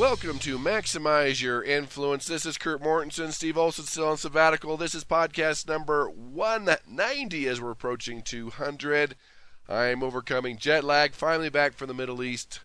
[0.00, 2.26] Welcome to Maximize Your Influence.
[2.26, 3.32] This is Kurt Mortensen.
[3.32, 4.78] Steve Olson still on sabbatical.
[4.78, 9.14] This is podcast number 190 as we're approaching 200.
[9.68, 11.12] I'm overcoming jet lag.
[11.12, 12.60] Finally back from the Middle East,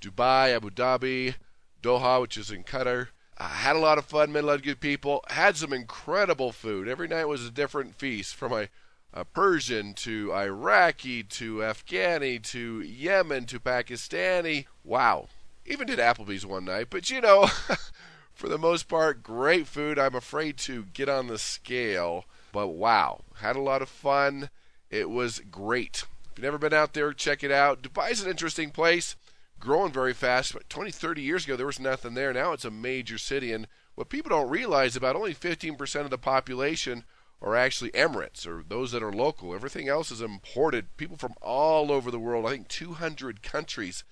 [0.00, 1.34] Dubai, Abu Dhabi,
[1.82, 3.08] Doha, which is in Qatar.
[3.36, 6.52] I had a lot of fun, met a lot of good people, had some incredible
[6.52, 6.86] food.
[6.86, 13.46] Every night was a different feast from a Persian to Iraqi to Afghani to Yemen
[13.46, 14.66] to Pakistani.
[14.84, 15.26] Wow
[15.66, 17.48] even did Applebee's one night, but you know,
[18.34, 19.98] for the most part, great food.
[19.98, 24.50] I'm afraid to get on the scale, but wow, had a lot of fun.
[24.90, 26.04] It was great.
[26.24, 27.82] If you've never been out there, check it out.
[27.82, 29.16] Dubai's an interesting place,
[29.58, 30.52] growing very fast.
[30.52, 32.32] But 20, 30 years ago, there was nothing there.
[32.32, 36.18] Now it's a major city, and what people don't realize about only 15% of the
[36.18, 37.04] population
[37.42, 39.54] are actually Emirates or those that are local.
[39.54, 40.96] Everything else is imported.
[40.96, 42.46] People from all over the world.
[42.46, 44.04] I think 200 countries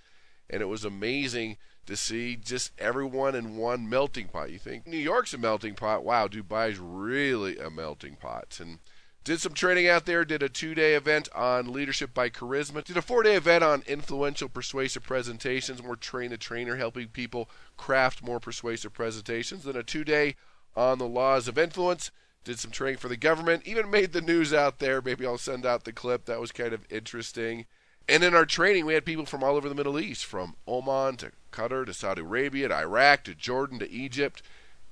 [0.48, 1.56] and it was amazing
[1.86, 4.50] to see just everyone in one melting pot.
[4.50, 6.04] You think New York's a melting pot?
[6.04, 8.58] Wow, Dubai's really a melting pot.
[8.60, 8.78] And
[9.24, 12.96] did some training out there, did a two day event on leadership by charisma, did
[12.96, 18.22] a four day event on influential persuasive presentations, more train the trainer, helping people craft
[18.22, 20.36] more persuasive presentations, then a two day
[20.76, 22.10] on the laws of influence,
[22.44, 25.00] did some training for the government, even made the news out there.
[25.00, 26.26] Maybe I'll send out the clip.
[26.26, 27.64] That was kind of interesting.
[28.08, 31.16] And in our training, we had people from all over the Middle East, from Oman
[31.18, 34.42] to Qatar to Saudi Arabia to Iraq to Jordan to Egypt.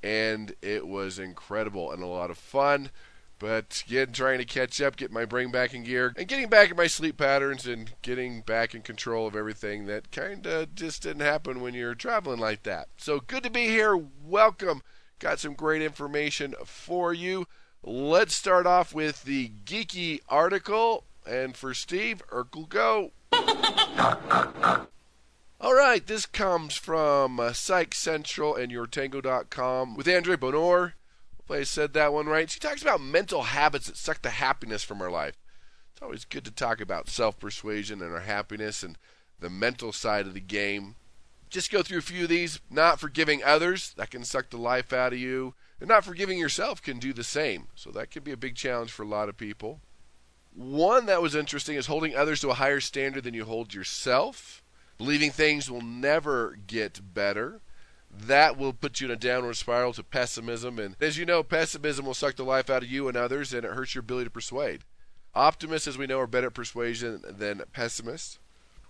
[0.02, 2.90] And it was incredible and a lot of fun.
[3.38, 6.70] But again, trying to catch up, get my brain back in gear, and getting back
[6.70, 11.02] in my sleep patterns and getting back in control of everything that kind of just
[11.02, 12.88] didn't happen when you're traveling like that.
[12.96, 13.96] So good to be here.
[13.96, 14.82] Welcome.
[15.18, 17.46] Got some great information for you.
[17.82, 23.12] Let's start off with the geeky article and for Steve, Urkel go.
[25.60, 30.94] All right, this comes from uh, Psych Central and YourTango.com with Andrea Bonior.
[31.52, 32.50] I said that one right.
[32.50, 35.36] She talks about mental habits that suck the happiness from our life.
[35.92, 38.96] It's always good to talk about self-persuasion and our happiness and
[39.38, 40.96] the mental side of the game.
[41.50, 42.60] Just go through a few of these.
[42.70, 45.54] Not forgiving others, that can suck the life out of you.
[45.78, 47.68] And not forgiving yourself can do the same.
[47.74, 49.80] So that can be a big challenge for a lot of people.
[50.54, 54.62] One that was interesting is holding others to a higher standard than you hold yourself.
[54.98, 57.60] Believing things will never get better.
[58.10, 60.78] That will put you in a downward spiral to pessimism.
[60.78, 63.64] And as you know, pessimism will suck the life out of you and others, and
[63.64, 64.82] it hurts your ability to persuade.
[65.34, 68.38] Optimists, as we know, are better at persuasion than pessimists.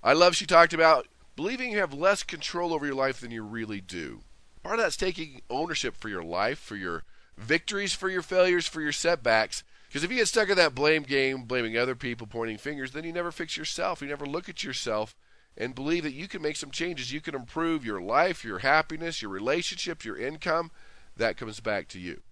[0.03, 1.07] I love she talked about
[1.37, 4.23] believing you have less control over your life than you really do.
[4.65, 7.05] Part of that's taking ownership for your life, for your
[7.39, 9.63] victories, for your failures, for your setbacks,
[9.93, 13.05] because if you get stuck in that blame game, blaming other people, pointing fingers, then
[13.05, 14.01] you never fix yourself.
[14.01, 15.15] You never look at yourself
[15.55, 17.13] and believe that you can make some changes.
[17.13, 20.71] You can improve your life, your happiness, your relationships, your income.
[21.15, 22.23] That comes back to you.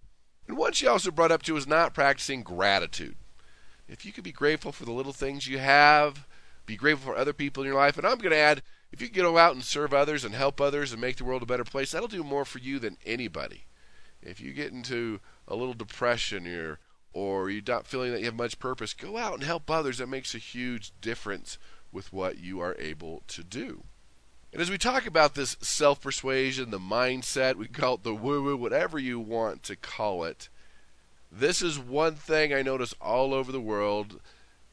[0.49, 3.17] And one she also brought up to is not practicing gratitude.
[3.87, 6.27] If you can be grateful for the little things you have,
[6.65, 9.11] be grateful for other people in your life, and I'm going to add, if you
[9.11, 11.91] can out and serve others and help others and make the world a better place,
[11.91, 13.67] that'll do more for you than anybody.
[14.23, 16.79] If you get into a little depression, you're
[17.13, 19.99] or you're not feeling that you have much purpose, go out and help others.
[19.99, 21.59] That makes a huge difference
[21.93, 23.85] with what you are able to do.
[24.53, 28.43] And as we talk about this self persuasion, the mindset, we call it the woo
[28.43, 30.49] woo, whatever you want to call it,
[31.31, 34.21] this is one thing I notice all over the world.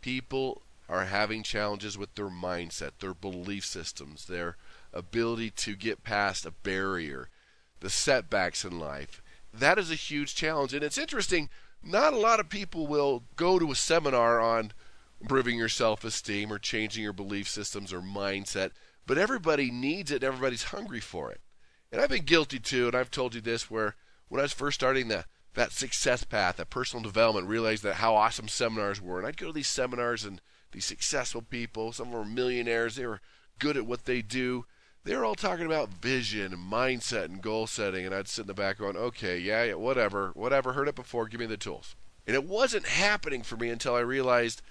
[0.01, 4.57] People are having challenges with their mindset, their belief systems, their
[4.93, 7.29] ability to get past a barrier,
[7.79, 9.21] the setbacks in life.
[9.53, 10.73] That is a huge challenge.
[10.73, 11.49] And it's interesting
[11.83, 14.71] not a lot of people will go to a seminar on
[15.21, 18.71] improving your self esteem or changing your belief systems or mindset,
[19.05, 21.41] but everybody needs it and everybody's hungry for it.
[21.91, 23.95] And I've been guilty too, and I've told you this where
[24.27, 28.13] when I was first starting the that success path, that personal development, realized that how
[28.15, 29.17] awesome seminars were.
[29.17, 30.39] And I'd go to these seminars and
[30.71, 33.21] these successful people, some of them were millionaires, they were
[33.57, 34.65] good at what they do
[35.07, 38.47] they were all talking about vision and mindset and goal setting, and I'd sit in
[38.47, 41.95] the back going, okay, yeah, yeah, whatever, whatever, heard it before, give me the tools.
[42.27, 44.61] And it wasn't happening for me until I realized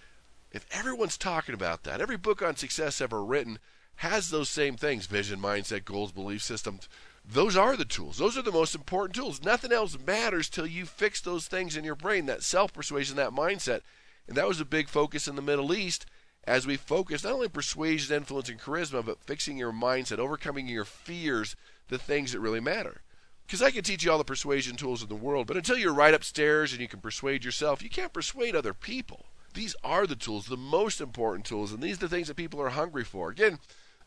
[0.52, 3.58] if everyone's talking about that, every book on success ever written
[3.96, 6.86] has those same things vision, mindset, goals, belief systems.
[7.24, 8.18] those are the tools.
[8.18, 9.42] Those are the most important tools.
[9.42, 13.30] Nothing else matters till you fix those things in your brain, that self persuasion, that
[13.30, 13.80] mindset.
[14.28, 16.04] And that was a big focus in the Middle East
[16.46, 20.84] as we focus not only persuasion, influence, and charisma, but fixing your mindset, overcoming your
[20.84, 21.56] fears,
[21.88, 23.02] the things that really matter.
[23.46, 25.92] Because I can teach you all the persuasion tools in the world, but until you're
[25.92, 29.26] right upstairs and you can persuade yourself, you can't persuade other people.
[29.54, 32.60] These are the tools, the most important tools, and these are the things that people
[32.60, 33.30] are hungry for.
[33.30, 33.58] Again,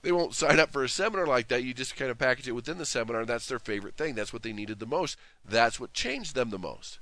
[0.01, 1.63] they won't sign up for a seminar like that.
[1.63, 4.15] You just kind of package it within the seminar, and that's their favorite thing.
[4.15, 5.17] That's what they needed the most.
[5.43, 6.99] That's what changed them the most.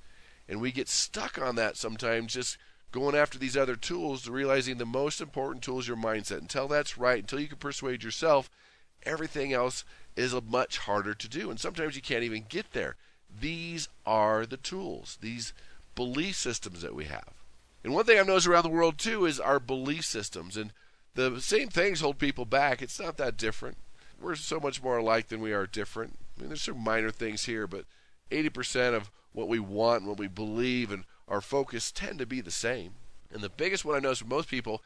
[0.49, 2.57] And we get stuck on that sometimes, just
[2.91, 6.39] going after these other tools, realizing the most important tool is your mindset.
[6.39, 8.49] Until that's right, until you can persuade yourself,
[9.03, 9.83] everything else
[10.15, 11.49] is much harder to do.
[11.49, 12.95] And sometimes you can't even get there.
[13.39, 15.53] These are the tools, these
[15.95, 17.33] belief systems that we have.
[17.83, 20.57] And one thing I've noticed around the world too is our belief systems.
[20.57, 20.73] And
[21.13, 22.81] the same things hold people back.
[22.81, 23.77] It's not that different.
[24.19, 26.17] We're so much more alike than we are different.
[26.37, 27.85] I mean, there's some minor things here, but
[28.31, 32.51] 80% of what we want, what we believe, and our focus tend to be the
[32.51, 32.93] same.
[33.31, 34.81] And the biggest one I notice with most people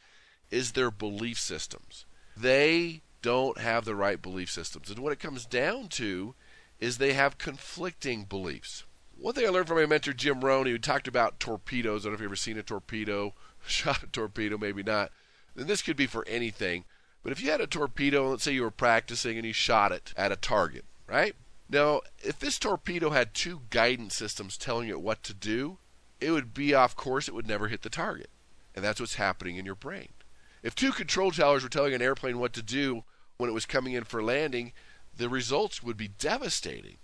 [0.49, 2.05] is their belief systems.
[2.35, 4.89] They don't have the right belief systems.
[4.89, 6.33] And what it comes down to
[6.79, 8.83] is they have conflicting beliefs.
[9.17, 12.05] One thing I learned from my mentor Jim Rohn, who talked about torpedoes.
[12.05, 13.33] I don't know if you've ever seen a torpedo,
[13.65, 15.11] shot a torpedo, maybe not.
[15.55, 16.85] And this could be for anything.
[17.21, 20.11] But if you had a torpedo, let's say you were practicing and you shot it
[20.17, 21.35] at a target, right?
[21.69, 25.77] Now, if this torpedo had two guidance systems telling it what to do,
[26.21, 28.29] it would be off course, it would never hit the target.
[28.75, 30.09] And that's what's happening in your brain.
[30.63, 33.03] If two control towers were telling an airplane what to do
[33.38, 34.71] when it was coming in for landing,
[35.18, 36.97] the results would be devastating.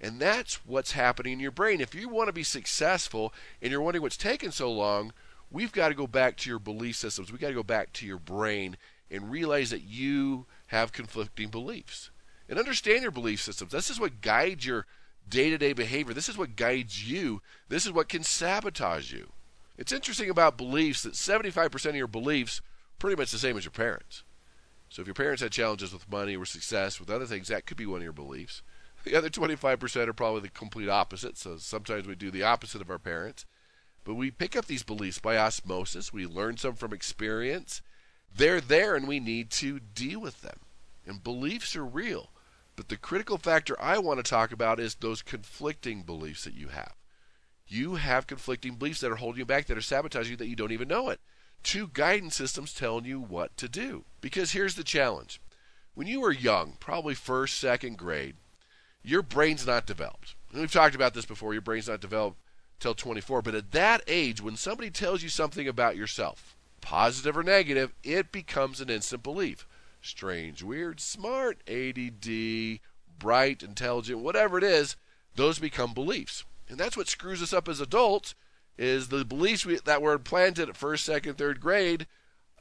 [0.00, 1.80] And that's what's happening in your brain.
[1.80, 5.12] If you want to be successful and you're wondering what's taking so long,
[5.50, 7.30] we've got to go back to your belief systems.
[7.30, 8.76] We've got to go back to your brain
[9.10, 12.10] and realize that you have conflicting beliefs.
[12.48, 13.72] And understand your belief systems.
[13.72, 14.86] This is what guides your
[15.30, 16.12] day to day behavior.
[16.12, 17.40] This is what guides you.
[17.68, 19.30] This is what can sabotage you.
[19.78, 22.60] It's interesting about beliefs that 75% of your beliefs
[22.98, 24.24] pretty much the same as your parents.
[24.90, 27.76] So if your parents had challenges with money or success, with other things, that could
[27.76, 28.60] be one of your beliefs.
[29.04, 31.38] The other 25% are probably the complete opposite.
[31.38, 33.46] So sometimes we do the opposite of our parents.
[34.04, 36.12] But we pick up these beliefs by osmosis.
[36.12, 37.82] We learn some from experience.
[38.34, 40.58] They're there and we need to deal with them.
[41.06, 42.30] And beliefs are real.
[42.80, 46.68] But the critical factor I want to talk about is those conflicting beliefs that you
[46.68, 46.94] have.
[47.66, 50.56] You have conflicting beliefs that are holding you back, that are sabotaging you, that you
[50.56, 51.20] don't even know it.
[51.62, 54.06] Two guidance systems telling you what to do.
[54.22, 55.42] Because here's the challenge
[55.92, 58.36] when you were young, probably first, second grade,
[59.02, 60.34] your brain's not developed.
[60.50, 61.52] And we've talked about this before.
[61.52, 62.38] Your brain's not developed
[62.78, 63.42] till 24.
[63.42, 68.32] But at that age, when somebody tells you something about yourself, positive or negative, it
[68.32, 69.66] becomes an instant belief.
[70.02, 72.80] Strange, weird, smart, ADD,
[73.18, 74.96] bright, intelligent, whatever it is,
[75.36, 76.44] those become beliefs.
[76.68, 78.34] And that's what screws us up as adults
[78.78, 82.06] is the beliefs we, that were implanted at first, second, third grade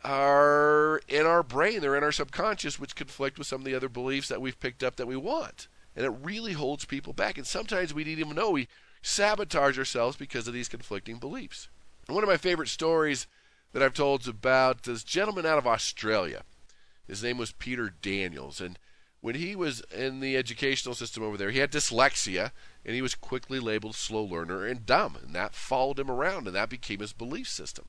[0.04, 1.82] are in our brain.
[1.82, 4.84] They're in our subconscious, which conflict with some of the other beliefs that we've picked
[4.84, 5.68] up that we want.
[5.96, 7.38] And it really holds people back.
[7.38, 8.68] And sometimes we didn't even know we
[9.02, 11.70] sabotage ourselves because of these conflicting beliefs.
[12.08, 13.28] And one of my favorite stories
[13.74, 16.44] that I've told is about this gentleman out of Australia.
[17.10, 18.62] His name was Peter Daniels.
[18.62, 18.78] And
[19.20, 22.52] when he was in the educational system over there, he had dyslexia
[22.86, 25.18] and he was quickly labeled slow learner and dumb.
[25.22, 27.86] And that followed him around and that became his belief system.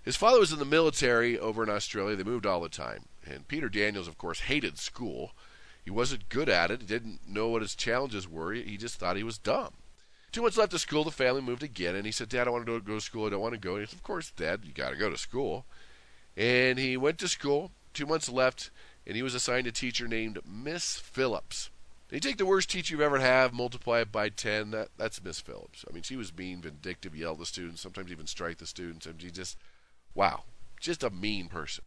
[0.00, 2.14] His father was in the military over in Australia.
[2.14, 3.06] They moved all the time.
[3.28, 5.32] And Peter Daniels, of course, hated school.
[5.84, 6.82] He wasn't good at it.
[6.82, 8.52] He didn't know what his challenges were.
[8.52, 9.74] He just thought he was dumb.
[10.30, 12.66] Two months left of school, the family moved again, and he said, Dad, I want
[12.66, 13.26] to go to school.
[13.26, 13.72] I don't want to go.
[13.76, 15.64] And he said, Of course, Dad, you got to go to school.
[16.36, 17.70] And he went to school.
[17.96, 18.70] Two months left,
[19.06, 21.70] and he was assigned a teacher named Miss Phillips.
[22.10, 25.40] You take the worst teacher you've ever had, multiply it by 10, that, that's Miss
[25.40, 25.82] Phillips.
[25.88, 29.06] I mean, she was mean, vindictive, yelled at the students, sometimes even strike the students.
[29.06, 29.56] And she just,
[30.14, 30.42] wow,
[30.78, 31.84] just a mean person.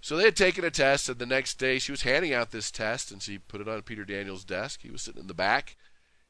[0.00, 2.72] So they had taken a test, and the next day she was handing out this
[2.72, 4.80] test, and she put it on Peter Daniels' desk.
[4.82, 5.76] He was sitting in the back,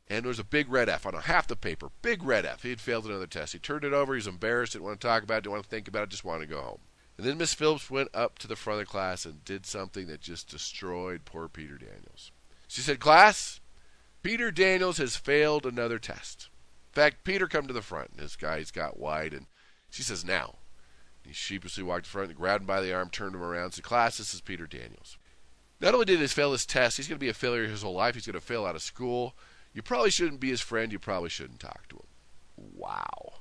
[0.08, 1.88] and there was a big red F on half the paper.
[2.02, 2.64] Big red F.
[2.64, 3.54] He had failed another test.
[3.54, 4.12] He turned it over.
[4.12, 4.74] He was embarrassed.
[4.74, 5.44] Didn't want to talk about it.
[5.44, 6.10] Didn't want to think about it.
[6.10, 6.80] Just wanted to go home.
[7.20, 10.06] And then Miss Phillips went up to the front of the class and did something
[10.06, 12.32] that just destroyed poor Peter Daniels.
[12.66, 13.60] She said, "Class,
[14.22, 16.48] Peter Daniels has failed another test."
[16.88, 18.12] In fact, Peter come to the front.
[18.12, 19.48] And his eyes got wide, and
[19.90, 20.60] she says, "Now."
[21.22, 23.64] He sheepishly walked to the front, and grabbed him by the arm, turned him around,
[23.64, 25.18] and said, "Class, this is Peter Daniels."
[25.78, 27.92] Not only did he fail his test, he's going to be a failure his whole
[27.92, 28.14] life.
[28.14, 29.36] He's going to fail out of school.
[29.74, 30.90] You probably shouldn't be his friend.
[30.90, 32.06] You probably shouldn't talk to him.
[32.56, 33.39] Wow.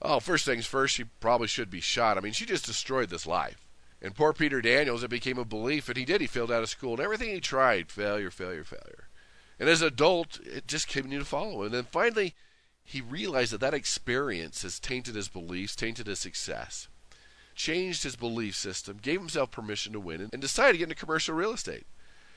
[0.00, 2.16] Oh, first things first, she probably should be shot.
[2.16, 3.66] I mean, she just destroyed this life.
[4.00, 6.20] And poor Peter Daniels, it became a belief, and he did.
[6.20, 9.08] He failed out of school, and everything he tried, failure, failure, failure.
[9.58, 11.64] And as an adult, it just continued to follow.
[11.64, 12.34] And then finally,
[12.84, 16.86] he realized that that experience has tainted his beliefs, tainted his success,
[17.56, 21.34] changed his belief system, gave himself permission to win, and decided to get into commercial
[21.34, 21.86] real estate.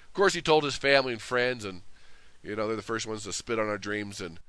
[0.08, 1.84] Of course, he told his family and friends, and
[2.42, 4.40] you know they're the first ones to spit on our dreams and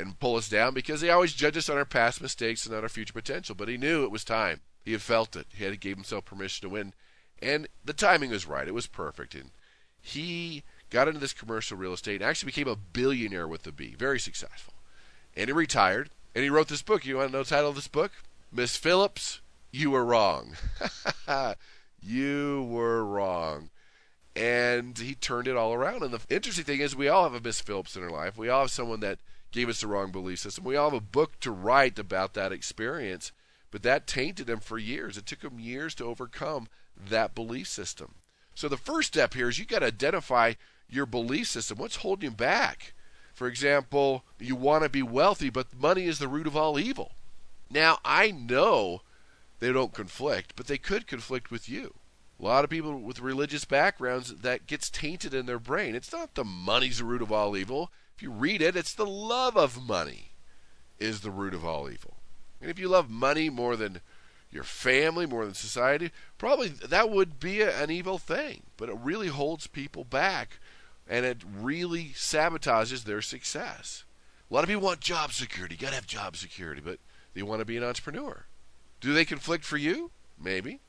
[0.00, 2.82] and pull us down because they always judge us on our past mistakes and not
[2.82, 3.54] our future potential.
[3.54, 4.60] But he knew it was time.
[4.84, 5.46] He had felt it.
[5.54, 6.94] He had gave himself permission to win,
[7.40, 8.66] and the timing was right.
[8.66, 9.50] It was perfect, and
[10.00, 13.94] he got into this commercial real estate and actually became a billionaire with the B.
[13.96, 14.74] Very successful.
[15.36, 17.04] And he retired, and he wrote this book.
[17.04, 18.12] You want to know the title of this book?
[18.50, 19.40] Miss Phillips,
[19.70, 20.56] You Were Wrong.
[22.02, 23.70] you were wrong.
[24.36, 26.02] And he turned it all around.
[26.02, 28.38] And the interesting thing is, we all have a Miss Phillips in our life.
[28.38, 29.18] We all have someone that
[29.52, 30.64] gave us the wrong belief system.
[30.64, 33.32] We all have a book to write about that experience,
[33.70, 35.16] but that tainted him for years.
[35.16, 38.14] It took him years to overcome that belief system.
[38.54, 40.54] So the first step here is you got to identify
[40.88, 41.78] your belief system.
[41.78, 42.94] What's holding you back?
[43.32, 47.12] For example, you want to be wealthy, but money is the root of all evil.
[47.70, 49.02] Now, I know
[49.60, 51.94] they don't conflict, but they could conflict with you.
[52.40, 55.94] A lot of people with religious backgrounds that gets tainted in their brain.
[55.94, 57.90] It's not the money's the root of all evil.
[58.16, 60.32] If you read it, it's the love of money
[60.98, 62.14] is the root of all evil.
[62.60, 64.00] And if you love money more than
[64.50, 68.62] your family, more than society, probably that would be a, an evil thing.
[68.78, 70.60] But it really holds people back
[71.06, 74.04] and it really sabotages their success.
[74.50, 75.74] A lot of people want job security.
[75.74, 76.98] You got to have job security, but
[77.34, 78.46] they want to be an entrepreneur.
[79.00, 80.10] Do they conflict for you?
[80.38, 80.80] Maybe.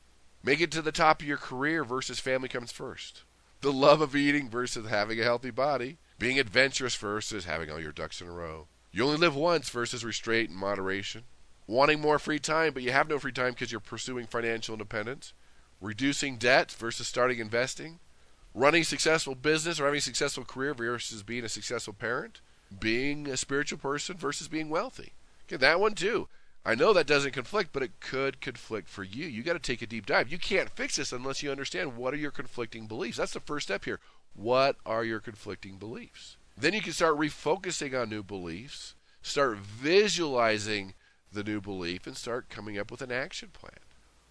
[0.43, 3.23] Make it to the top of your career versus family comes first.
[3.61, 5.97] The love of eating versus having a healthy body.
[6.17, 8.67] Being adventurous versus having all your ducks in a row.
[8.91, 11.23] You only live once versus restraint and moderation.
[11.67, 15.33] Wanting more free time, but you have no free time because you're pursuing financial independence.
[15.79, 17.99] Reducing debt versus starting investing
[18.53, 22.41] running a successful business or having a successful career versus being a successful parent,
[22.79, 25.13] being a spiritual person versus being wealthy.
[25.47, 26.27] Okay, that one too.
[26.63, 29.25] I know that doesn't conflict, but it could conflict for you.
[29.25, 30.31] You got to take a deep dive.
[30.31, 33.17] You can't fix this unless you understand what are your conflicting beliefs.
[33.17, 33.99] That's the first step here.
[34.35, 36.37] What are your conflicting beliefs?
[36.55, 40.93] Then you can start refocusing on new beliefs, start visualizing
[41.33, 43.79] the new belief, and start coming up with an action plan.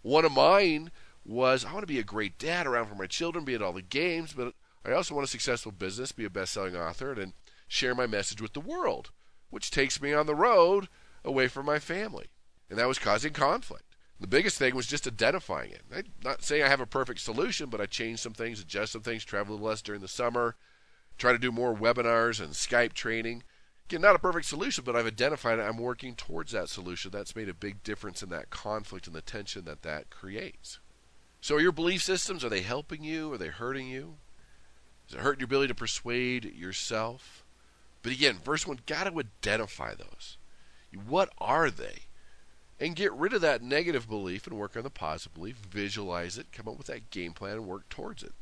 [0.03, 0.93] One of mine
[1.25, 3.73] was I want to be a great dad around for my children, be at all
[3.73, 7.33] the games, but I also want a successful business, be a best selling author, and
[7.67, 9.11] share my message with the world,
[9.51, 10.89] which takes me on the road
[11.25, 12.27] away from my family.
[12.69, 13.85] And that was causing conflict.
[14.21, 15.83] The biggest thing was just identifying it.
[15.95, 19.01] I'm not saying I have a perfect solution, but I changed some things, adjust some
[19.01, 20.57] things, travel less during the summer,
[21.17, 23.43] try to do more webinars and Skype training.
[23.89, 25.63] Again, not a perfect solution, but I've identified it.
[25.63, 27.11] I'm working towards that solution.
[27.11, 30.79] That's made a big difference in that conflict and the tension that that creates.
[31.41, 33.33] So, your belief systems, are they helping you?
[33.33, 34.19] Are they hurting you?
[35.09, 37.43] Is it hurting your ability to persuade yourself?
[38.03, 40.37] But again, first one, got to identify those.
[40.95, 42.03] What are they?
[42.79, 45.57] And get rid of that negative belief and work on the positive belief.
[45.57, 48.33] Visualize it, come up with that game plan, and work towards it.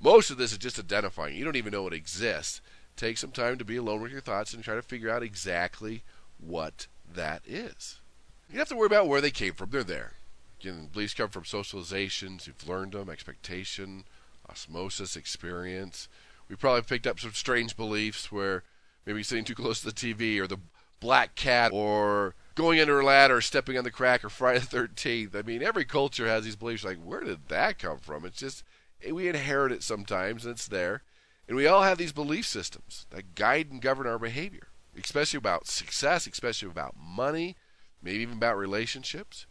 [0.00, 1.36] Most of this is just identifying.
[1.36, 2.60] You don't even know it exists.
[2.96, 6.02] Take some time to be alone with your thoughts and try to figure out exactly
[6.38, 8.00] what that is.
[8.48, 9.70] You don't have to worry about where they came from.
[9.70, 10.14] They're there.
[10.60, 12.46] Again, beliefs come from socializations.
[12.46, 14.04] You've learned them, expectation,
[14.48, 16.08] osmosis, experience.
[16.48, 18.64] We probably picked up some strange beliefs where
[19.04, 20.58] maybe sitting too close to the TV or the
[21.00, 24.76] black cat or going under a ladder or stepping on the crack or Friday the
[24.76, 25.34] 13th.
[25.34, 28.24] I mean, every culture has these beliefs like, where did that come from?
[28.24, 28.64] It's just,
[29.02, 31.02] eh, we inherit it sometimes and it's there.
[31.46, 34.68] And we all have these belief systems that guide and govern our behavior,
[35.02, 37.56] especially about success, especially about money,
[38.02, 39.46] maybe even about relationships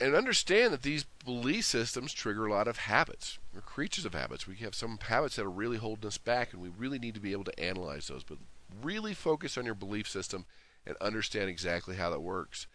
[0.00, 3.38] and understand that these belief systems trigger a lot of habits.
[3.54, 4.46] We're creatures of habits.
[4.46, 7.20] We have some habits that are really holding us back, and we really need to
[7.20, 8.24] be able to analyze those.
[8.24, 8.38] But
[8.82, 10.46] really focus on your belief system
[10.86, 12.66] and understand exactly how that works.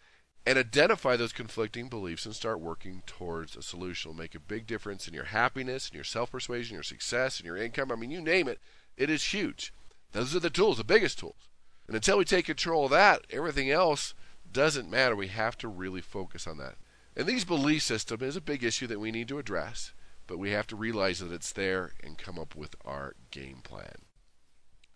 [0.46, 4.10] And identify those conflicting beliefs and start working towards a solution.
[4.10, 7.46] It'll make a big difference in your happiness, in your self persuasion, your success, in
[7.46, 7.90] your income.
[7.90, 8.60] I mean, you name it,
[8.96, 9.72] it is huge.
[10.12, 11.48] Those are the tools, the biggest tools.
[11.86, 14.14] And until we take control of that, everything else
[14.50, 15.16] doesn't matter.
[15.16, 16.76] We have to really focus on that.
[17.16, 19.92] And these belief system is a big issue that we need to address,
[20.26, 24.02] but we have to realize that it's there and come up with our game plan.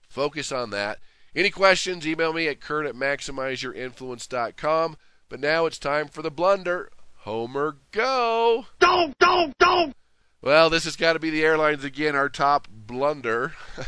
[0.09, 0.99] Focus on that.
[1.35, 4.97] Any questions, email me at kurt at maximizeyourinfluence.com.
[5.29, 6.91] But now it's time for the blunder.
[7.19, 8.67] Homer, go!
[8.79, 9.95] Don't, don't, don't!
[10.43, 13.53] Well, this has got to be the airlines again, our top blunder.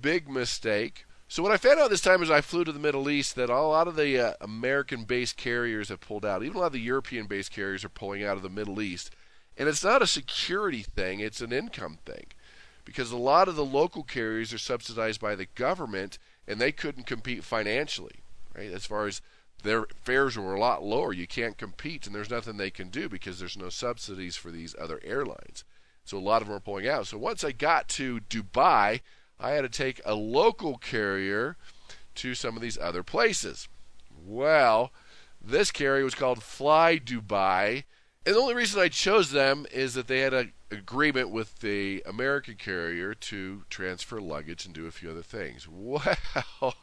[0.00, 1.04] Big mistake.
[1.28, 3.50] So what I found out this time as I flew to the Middle East that
[3.50, 6.44] a lot of the uh, American-based carriers have pulled out.
[6.44, 9.10] Even a lot of the European-based carriers are pulling out of the Middle East,
[9.56, 12.26] and it's not a security thing; it's an income thing.
[12.84, 17.06] because a lot of the local carriers are subsidized by the government and they couldn't
[17.06, 18.20] compete financially,
[18.56, 18.70] right?
[18.70, 19.20] As far as
[19.62, 23.08] their fares were a lot lower, you can't compete, and there's nothing they can do
[23.08, 25.64] because there's no subsidies for these other airlines.
[26.04, 27.06] So a lot of them are pulling out.
[27.06, 29.00] So once I got to Dubai,
[29.40, 31.56] I had to take a local carrier
[32.16, 33.68] to some of these other places.
[34.26, 34.92] Well,
[35.42, 37.84] this carrier was called Fly Dubai,
[38.26, 42.02] and the only reason I chose them is that they had an agreement with the
[42.06, 45.66] American carrier to transfer luggage and do a few other things.
[46.60, 46.74] Well,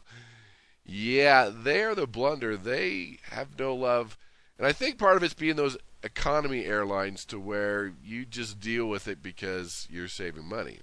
[0.86, 2.58] yeah, they're the blunder.
[2.58, 4.18] They have no love.
[4.58, 8.88] And I think part of it's being those economy airlines to where you just deal
[8.88, 10.80] with it because you're saving money.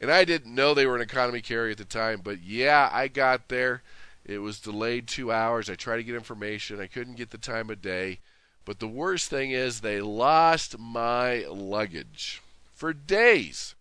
[0.00, 3.08] And I didn't know they were an economy carrier at the time, but yeah, I
[3.08, 3.82] got there.
[4.24, 5.70] It was delayed two hours.
[5.70, 6.80] I tried to get information.
[6.80, 8.20] I couldn't get the time of day.
[8.64, 12.42] But the worst thing is, they lost my luggage
[12.78, 13.74] for days.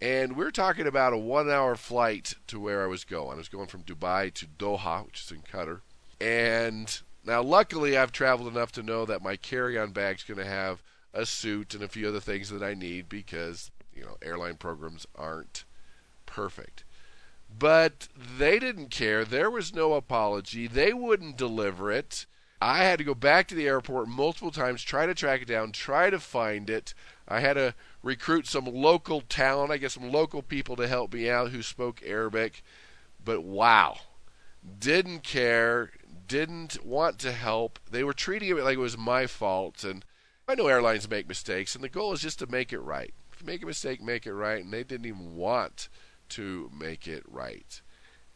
[0.00, 3.34] And we're talking about a one hour flight to where I was going.
[3.34, 5.80] I was going from Dubai to Doha, which is in Qatar.
[6.20, 10.46] And now, luckily, I've traveled enough to know that my carry on bag's going to
[10.46, 10.80] have
[11.12, 15.06] a suit and a few other things that I need because, you know, airline programs
[15.16, 15.64] aren't
[16.24, 16.84] perfect.
[17.56, 18.06] But
[18.38, 19.24] they didn't care.
[19.24, 20.68] There was no apology.
[20.68, 22.26] They wouldn't deliver it.
[22.60, 25.72] I had to go back to the airport multiple times, try to track it down,
[25.72, 26.94] try to find it.
[27.28, 31.28] I had to recruit some local talent, I guess some local people to help me
[31.28, 32.62] out who spoke Arabic.
[33.22, 33.98] But wow,
[34.78, 35.90] didn't care,
[36.26, 37.78] didn't want to help.
[37.90, 39.84] They were treating it like it was my fault.
[39.84, 40.04] And
[40.48, 43.14] I know airlines make mistakes, and the goal is just to make it right.
[43.32, 44.62] If you make a mistake, make it right.
[44.62, 45.88] And they didn't even want
[46.30, 47.80] to make it right.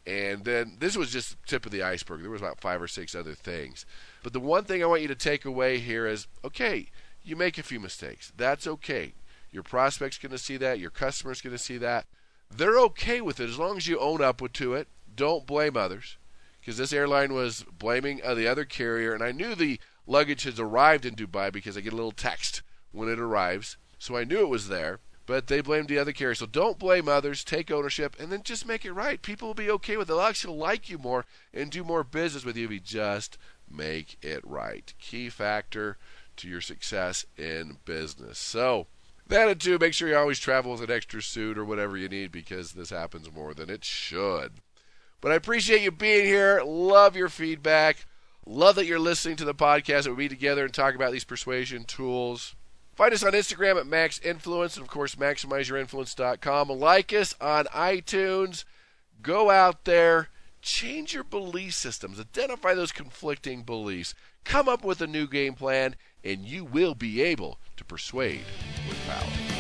[0.09, 2.23] And then this was just the tip of the iceberg.
[2.23, 3.85] There was about five or six other things.
[4.23, 6.87] But the one thing I want you to take away here is okay,
[7.23, 8.33] you make a few mistakes.
[8.35, 9.13] That's okay.
[9.53, 10.79] Your prospect's going to see that.
[10.79, 12.07] Your customer's going to see that.
[12.51, 14.89] They're okay with it as long as you own up to it.
[15.15, 16.17] Don't blame others.
[16.59, 19.13] Because this airline was blaming uh, the other carrier.
[19.13, 22.63] And I knew the luggage has arrived in Dubai because I get a little text
[22.93, 23.77] when it arrives.
[23.99, 25.01] So I knew it was there.
[25.29, 26.35] But they blamed the other carrier.
[26.35, 27.45] So don't blame others.
[27.45, 29.21] Take ownership and then just make it right.
[29.21, 30.15] People will be okay with it.
[30.15, 33.37] They'll actually like you more and do more business with you if you just
[33.71, 34.95] make it right.
[34.99, 35.99] Key factor
[36.39, 38.39] to your success in business.
[38.39, 38.87] So,
[39.27, 42.09] that and two, make sure you always travel with an extra suit or whatever you
[42.09, 44.53] need because this happens more than it should.
[45.21, 46.63] But I appreciate you being here.
[46.65, 48.07] Love your feedback.
[48.47, 51.25] Love that you're listening to the podcast that we be together and talk about these
[51.25, 52.55] persuasion tools.
[52.99, 56.69] Find us on Instagram at Max Influence and, of course, MaximizeYourInfluence.com.
[56.69, 58.65] Like us on iTunes.
[59.23, 60.31] Go out there,
[60.63, 65.95] change your belief systems, identify those conflicting beliefs, come up with a new game plan,
[66.25, 68.43] and you will be able to persuade
[68.89, 69.58] with power.